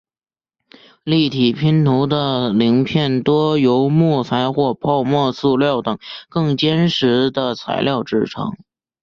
[1.03, 8.57] 立体拼图的零片多由木材或泡沫塑料等更坚实的材料制成。